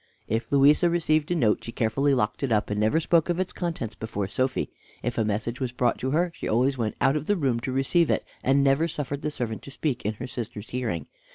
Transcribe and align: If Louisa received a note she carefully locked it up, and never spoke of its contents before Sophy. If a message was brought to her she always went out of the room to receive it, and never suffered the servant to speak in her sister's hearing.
If 0.27 0.51
Louisa 0.51 0.89
received 0.89 1.29
a 1.29 1.35
note 1.35 1.63
she 1.63 1.71
carefully 1.71 2.15
locked 2.15 2.41
it 2.41 2.51
up, 2.51 2.71
and 2.71 2.79
never 2.79 2.99
spoke 2.99 3.29
of 3.29 3.39
its 3.39 3.53
contents 3.53 3.93
before 3.93 4.27
Sophy. 4.27 4.71
If 5.03 5.15
a 5.19 5.23
message 5.23 5.59
was 5.61 5.71
brought 5.71 5.99
to 5.99 6.09
her 6.09 6.31
she 6.33 6.47
always 6.49 6.75
went 6.75 6.95
out 6.99 7.15
of 7.15 7.27
the 7.27 7.37
room 7.37 7.59
to 7.59 7.71
receive 7.71 8.09
it, 8.09 8.25
and 8.43 8.63
never 8.63 8.87
suffered 8.87 9.21
the 9.21 9.29
servant 9.29 9.61
to 9.61 9.69
speak 9.69 10.03
in 10.03 10.13
her 10.15 10.25
sister's 10.25 10.71
hearing. 10.71 11.05